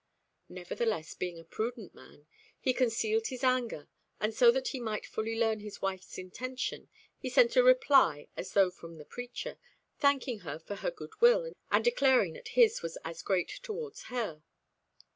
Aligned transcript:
Nevertheless, 0.49 1.13
being 1.13 1.37
a 1.37 1.43
prudent 1.43 1.93
man, 1.93 2.25
he 2.59 2.73
concealed 2.73 3.27
his 3.27 3.43
anger, 3.43 3.87
and 4.19 4.33
so 4.33 4.49
that 4.49 4.69
he 4.69 4.79
might 4.79 5.05
fully 5.05 5.37
learn 5.37 5.59
his 5.59 5.79
wife's 5.79 6.17
intention, 6.17 6.89
he 7.19 7.29
sent 7.29 7.55
a 7.55 7.61
reply 7.61 8.27
as 8.35 8.53
though 8.53 8.71
from 8.71 8.97
the 8.97 9.05
preacher, 9.05 9.59
thanking 9.99 10.39
her 10.39 10.57
for 10.57 10.77
her 10.77 10.89
goodwill, 10.89 11.53
and 11.69 11.85
declaring 11.85 12.33
that 12.33 12.47
his 12.57 12.81
was 12.81 12.97
as 13.05 13.21
great 13.21 13.49
towards 13.61 14.05
her. 14.05 14.41